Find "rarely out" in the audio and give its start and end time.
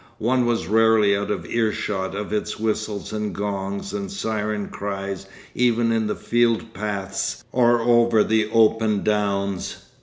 0.65-1.29